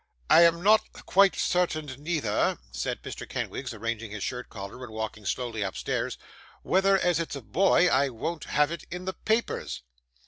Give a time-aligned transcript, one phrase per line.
[0.31, 3.29] 'I'm not quite certain neither,' said Mr.
[3.29, 6.17] Kenwigs, arranging his shirt collar, and walking slowly upstairs,
[6.63, 9.83] 'whether, as it's a boy, I won't have it in the papers.